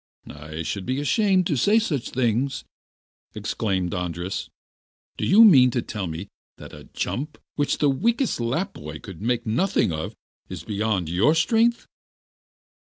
'I 0.27 0.63
should 0.63 0.87
be 0.87 0.99
ashamed 0.99 1.45
to 1.45 1.55
say 1.55 1.77
such 1.77 2.09
things,' 2.09 2.63
exclaimed 3.35 3.93
Andras. 3.93 4.49
'Do 5.17 5.27
you 5.27 5.43
mean 5.45 5.69
to 5.69 5.83
tell 5.83 6.07
me 6.07 6.27
that 6.57 6.73
a 6.73 6.85
jump, 6.95 7.37
which 7.53 7.77
the 7.77 7.87
weakest 7.87 8.39
Lapp 8.39 8.73
boy 8.73 8.99
would 9.05 9.21
make 9.21 9.45
nothing 9.45 9.91
of, 9.93 10.15
is 10.49 10.63
beyond 10.63 11.07
your 11.07 11.35
strength? 11.35 11.85